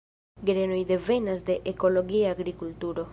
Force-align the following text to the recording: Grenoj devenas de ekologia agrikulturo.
Grenoj 0.49 0.79
devenas 0.93 1.45
de 1.51 1.59
ekologia 1.75 2.35
agrikulturo. 2.37 3.09